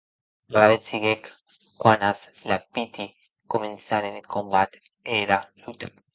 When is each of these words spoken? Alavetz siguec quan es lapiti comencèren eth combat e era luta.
Alavetz 0.51 0.87
siguec 0.91 1.23
quan 1.83 2.01
es 2.07 2.19
lapiti 2.51 3.07
comencèren 3.51 4.19
eth 4.19 4.31
combat 4.35 4.69
e 5.11 5.13
era 5.25 5.37
luta. 5.63 5.87